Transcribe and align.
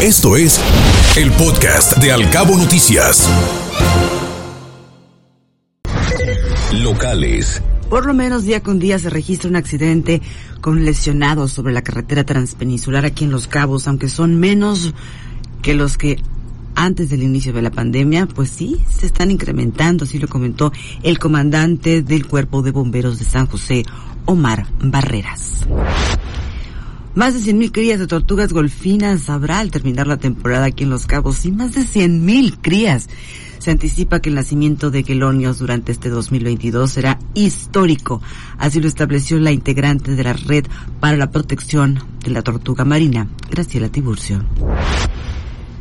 Esto 0.00 0.36
es 0.36 0.60
el 1.16 1.32
podcast 1.32 1.96
de 1.98 2.12
Alcabo 2.12 2.56
Noticias. 2.56 3.28
Locales. 6.72 7.60
Por 7.90 8.06
lo 8.06 8.14
menos 8.14 8.44
día 8.44 8.62
con 8.62 8.78
día 8.78 9.00
se 9.00 9.10
registra 9.10 9.50
un 9.50 9.56
accidente 9.56 10.22
con 10.60 10.84
lesionados 10.84 11.52
sobre 11.52 11.72
la 11.72 11.82
carretera 11.82 12.22
transpeninsular 12.22 13.04
aquí 13.04 13.24
en 13.24 13.32
Los 13.32 13.48
Cabos, 13.48 13.88
aunque 13.88 14.08
son 14.08 14.38
menos 14.38 14.94
que 15.62 15.74
los 15.74 15.98
que 15.98 16.22
antes 16.76 17.10
del 17.10 17.24
inicio 17.24 17.52
de 17.52 17.62
la 17.62 17.72
pandemia, 17.72 18.26
pues 18.26 18.50
sí, 18.50 18.76
se 18.88 19.06
están 19.06 19.32
incrementando, 19.32 20.04
así 20.04 20.20
lo 20.20 20.28
comentó 20.28 20.72
el 21.02 21.18
comandante 21.18 22.02
del 22.02 22.24
Cuerpo 22.24 22.62
de 22.62 22.70
Bomberos 22.70 23.18
de 23.18 23.24
San 23.24 23.48
José, 23.48 23.82
Omar 24.26 24.68
Barreras. 24.78 25.66
Más 27.18 27.34
de 27.34 27.52
100.000 27.52 27.72
crías 27.72 27.98
de 27.98 28.06
tortugas 28.06 28.52
golfinas 28.52 29.28
habrá 29.28 29.58
al 29.58 29.72
terminar 29.72 30.06
la 30.06 30.18
temporada 30.18 30.66
aquí 30.66 30.84
en 30.84 30.90
Los 30.90 31.06
Cabos 31.06 31.44
y 31.46 31.50
más 31.50 31.74
de 31.74 31.80
100.000 31.80 32.58
crías. 32.62 33.08
Se 33.58 33.72
anticipa 33.72 34.20
que 34.20 34.28
el 34.28 34.36
nacimiento 34.36 34.92
de 34.92 35.02
quelonios 35.02 35.58
durante 35.58 35.90
este 35.90 36.10
2022 36.10 36.88
será 36.88 37.18
histórico. 37.34 38.22
Así 38.56 38.80
lo 38.80 38.86
estableció 38.86 39.40
la 39.40 39.50
integrante 39.50 40.14
de 40.14 40.22
la 40.22 40.32
Red 40.32 40.66
para 41.00 41.16
la 41.16 41.32
Protección 41.32 41.98
de 42.22 42.30
la 42.30 42.42
Tortuga 42.42 42.84
Marina, 42.84 43.26
Graciela 43.50 43.88
Tiburcio. 43.88 44.44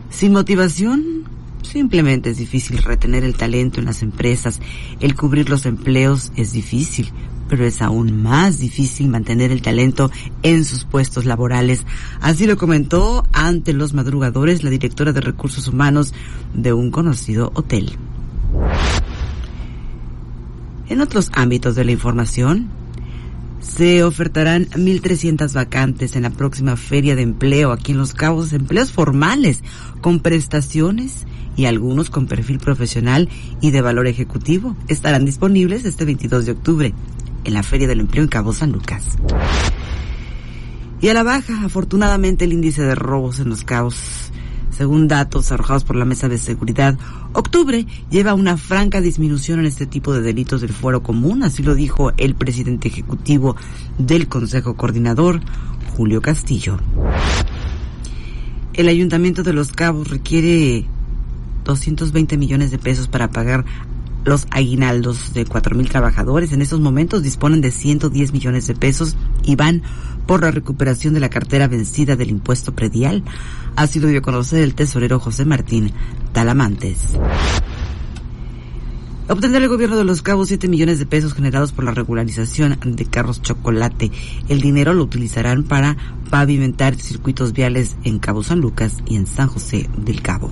Sin 0.09 0.31
motivación, 0.31 1.26
simplemente 1.62 2.31
es 2.31 2.38
difícil 2.40 2.80
retener 2.80 3.23
el 3.23 3.36
talento 3.36 3.80
en 3.80 3.86
las 3.86 4.02
empresas. 4.02 4.59
El 5.02 5.14
cubrir 5.14 5.52
los 5.52 5.67
empleos 5.67 6.31
es 6.36 6.52
difícil, 6.52 7.12
pero 7.50 7.66
es 7.66 7.82
aún 7.82 8.22
más 8.22 8.60
difícil 8.60 9.10
mantener 9.10 9.52
el 9.52 9.62
talento 9.62 10.12
en 10.44 10.66
sus 10.66 10.84
puestos 10.84 11.26
laborales. 11.26 11.86
Así 12.22 12.48
lo 12.48 12.58
comentó 12.58 13.26
ante 13.34 13.73
los 13.73 13.94
madrugadores 13.94 14.64
la 14.64 14.70
directora 14.70 15.14
de 15.14 15.22
recursos 15.22 15.68
humanos 15.68 16.14
de 16.54 16.73
un 16.73 16.92
conocido 16.92 17.52
hotel. 17.56 17.98
En 20.89 21.02
otros 21.02 21.30
ámbitos 21.34 21.76
de 21.76 21.84
la 21.84 21.92
información, 21.92 22.70
se 23.59 24.04
ofertarán 24.04 24.67
1.300 24.70 25.54
vacantes 25.54 26.16
en 26.16 26.23
la 26.23 26.30
próxima 26.30 26.78
feria 26.78 27.16
de 27.16 27.23
empleo 27.23 27.72
aquí 27.72 27.92
en 27.92 27.98
Los 27.98 28.14
Cabos, 28.14 28.54
empleos 28.54 28.92
formales, 28.92 29.64
con 30.02 30.20
prestaciones 30.20 31.26
y 31.58 31.66
algunos 31.66 32.09
con 32.09 32.28
perfil 32.28 32.59
profesional 32.59 33.30
y 33.59 33.72
de 33.72 33.82
valor 33.82 34.08
ejecutivo. 34.08 34.76
Estarán 34.88 35.26
disponibles 35.26 35.86
este 35.86 36.06
22 36.06 36.45
de 36.45 36.52
octubre 36.52 36.94
en 37.48 37.56
la 37.56 37.64
Feria 37.64 37.88
del 37.88 38.02
Empleo 38.02 38.23
en 38.23 38.30
Cabo 38.30 38.53
San 38.53 38.72
Lucas. 38.72 39.17
Y 41.02 41.09
a 41.09 41.14
la 41.14 41.23
baja, 41.23 41.64
afortunadamente, 41.64 42.45
el 42.45 42.54
índice 42.54 42.84
de 42.84 42.94
robos 42.94 43.39
en 43.39 43.50
Los 43.50 43.64
Cabos 43.64 44.28
según 44.78 45.08
datos 45.08 45.52
arrojados 45.52 45.84
por 45.84 45.95
la 45.95 46.06
Mesa 46.06 46.30
de 46.30 46.38
Seguridad, 46.38 47.00
octubre 47.34 47.88
lleva 48.12 48.36
una 48.36 48.58
franca 48.58 49.02
disminución 49.02 49.59
en 49.59 49.66
este 49.66 49.88
tipo 49.88 50.14
de 50.14 50.22
delitos 50.22 50.62
del 50.62 50.72
fuero 50.72 51.02
común, 51.02 51.42
así 51.42 51.64
lo 51.64 51.73
dijo 51.73 52.12
el 52.17 52.36
presidente 52.36 52.88
ejecutivo 52.88 53.56
del 53.98 54.28
Consejo 54.28 54.76
Coordinador, 54.76 55.42
Julio 55.95 56.22
Castillo. 56.22 56.78
El 58.73 58.88
Ayuntamiento 58.88 59.42
de 59.42 59.54
Los 59.54 59.72
Cabos 59.72 60.09
requiere 60.09 60.86
220 61.64 62.38
millones 62.38 62.70
de 62.70 62.78
pesos 62.78 63.08
para 63.08 63.32
pagar 63.32 63.66
los 64.28 64.45
aguinaldos 64.52 65.33
de 65.33 65.45
4.000 65.45 65.89
trabajadores. 65.89 66.52
En 66.52 66.61
estos 66.61 66.80
momentos 66.80 67.23
disponen 67.23 67.61
de 67.61 67.72
110 67.72 68.33
millones 68.33 68.67
de 68.67 68.75
pesos 68.75 69.16
y 69.44 69.56
van 69.56 69.81
por 70.28 70.44
la 70.44 70.52
recuperación 70.52 71.14
de 71.14 71.22
la 71.22 71.30
cartera 71.30 71.67
vencida 71.67 72.16
del 72.16 72.30
impuesto 72.30 72.73
predial. 72.73 73.23
Así 73.75 74.00
lo 74.00 74.08
dio 74.08 74.20
a 74.20 74.23
conocer 74.23 74.61
el 74.61 74.75
tesorero 74.75 75.20
José 75.20 75.45
Martín 75.45 75.94
Talamantes. 76.33 77.17
Obtendrá 79.30 79.61
el 79.61 79.67
gobierno 79.67 79.98
de 79.98 80.05
Los 80.05 80.22
Cabos 80.22 80.48
7 80.48 80.70
millones 80.70 81.00
de 81.00 81.05
pesos 81.05 81.33
generados 81.33 81.73
por 81.73 81.83
la 81.83 81.92
regularización 81.92 82.77
de 82.82 83.05
carros 83.05 83.42
chocolate. 83.42 84.09
El 84.48 84.61
dinero 84.61 84.94
lo 84.94 85.04
utilizarán 85.04 85.64
para 85.64 85.98
pavimentar 86.30 86.95
circuitos 86.95 87.52
viales 87.52 87.98
en 88.05 88.20
Cabo 88.20 88.42
San 88.42 88.61
Lucas 88.61 89.04
y 89.05 89.17
en 89.17 89.27
San 89.27 89.48
José 89.48 89.89
del 89.98 90.21
Cabo. 90.21 90.49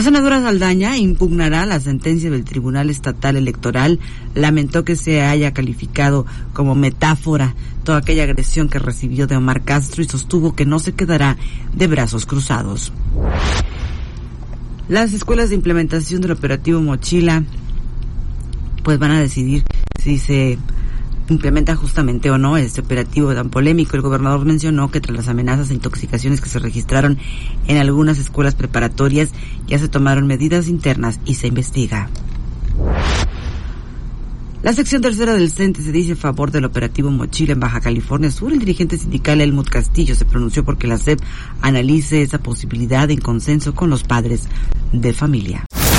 La 0.00 0.04
senadora 0.04 0.40
Saldaña 0.40 0.96
impugnará 0.96 1.66
la 1.66 1.78
sentencia 1.78 2.30
del 2.30 2.46
Tribunal 2.46 2.88
Estatal 2.88 3.36
Electoral. 3.36 3.98
Lamentó 4.34 4.82
que 4.82 4.96
se 4.96 5.20
haya 5.20 5.52
calificado 5.52 6.24
como 6.54 6.74
metáfora 6.74 7.54
toda 7.84 7.98
aquella 7.98 8.22
agresión 8.22 8.70
que 8.70 8.78
recibió 8.78 9.26
de 9.26 9.36
Omar 9.36 9.60
Castro 9.60 10.02
y 10.02 10.06
sostuvo 10.08 10.56
que 10.56 10.64
no 10.64 10.78
se 10.78 10.92
quedará 10.92 11.36
de 11.74 11.86
brazos 11.86 12.24
cruzados. 12.24 12.94
Las 14.88 15.12
escuelas 15.12 15.50
de 15.50 15.56
implementación 15.56 16.22
del 16.22 16.30
operativo 16.30 16.80
Mochila 16.80 17.44
pues 18.82 18.98
van 18.98 19.10
a 19.10 19.20
decidir 19.20 19.64
si 20.02 20.16
se 20.16 20.56
implementa 21.30 21.76
justamente 21.76 22.30
o 22.30 22.38
no 22.38 22.56
este 22.56 22.80
operativo 22.80 23.34
tan 23.34 23.50
polémico. 23.50 23.96
El 23.96 24.02
gobernador 24.02 24.44
mencionó 24.44 24.90
que 24.90 25.00
tras 25.00 25.16
las 25.16 25.28
amenazas 25.28 25.70
e 25.70 25.74
intoxicaciones 25.74 26.40
que 26.40 26.48
se 26.48 26.58
registraron 26.58 27.18
en 27.66 27.76
algunas 27.76 28.18
escuelas 28.18 28.54
preparatorias 28.54 29.30
ya 29.66 29.78
se 29.78 29.88
tomaron 29.88 30.26
medidas 30.26 30.68
internas 30.68 31.20
y 31.24 31.34
se 31.34 31.46
investiga. 31.46 32.08
La 34.62 34.74
sección 34.74 35.00
tercera 35.00 35.32
del 35.32 35.50
CENTE 35.50 35.82
se 35.82 35.90
dice 35.90 36.12
a 36.12 36.16
favor 36.16 36.50
del 36.50 36.66
operativo 36.66 37.10
Mochila 37.10 37.54
en 37.54 37.60
Baja 37.60 37.80
California 37.80 38.30
Sur. 38.30 38.52
El 38.52 38.58
dirigente 38.58 38.98
sindical 38.98 39.40
Elmut 39.40 39.70
Castillo 39.70 40.14
se 40.14 40.26
pronunció 40.26 40.66
porque 40.66 40.86
la 40.86 40.98
SEP 40.98 41.18
analice 41.62 42.20
esa 42.20 42.38
posibilidad 42.38 43.10
en 43.10 43.20
consenso 43.20 43.74
con 43.74 43.88
los 43.88 44.02
padres 44.02 44.48
de 44.92 45.14
familia. 45.14 45.64